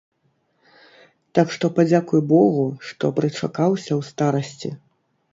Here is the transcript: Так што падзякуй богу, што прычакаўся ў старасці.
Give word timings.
Так 1.39 1.47
што 1.55 1.65
падзякуй 1.75 2.21
богу, 2.33 2.63
што 2.91 3.11
прычакаўся 3.19 3.91
ў 3.99 4.07
старасці. 4.09 4.73